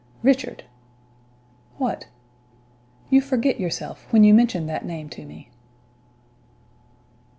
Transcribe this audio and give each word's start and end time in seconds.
"Richard!" 0.23 0.63
"What?" 1.77 2.07
"You 3.11 3.21
forget 3.21 3.59
yourself 3.59 4.07
when 4.11 4.23
you 4.23 4.33
mention 4.33 4.65
that 4.65 4.83
name 4.83 5.09
to 5.09 5.25
me." 5.25 5.51